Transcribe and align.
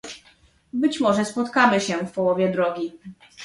Być 0.73 0.99
może 0.99 1.25
spotkamy 1.25 1.81
się 1.81 1.97
w 1.97 2.11
połowie 2.11 2.51
drogi 2.51 2.91